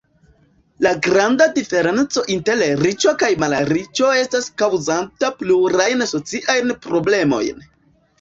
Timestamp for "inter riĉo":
2.35-3.13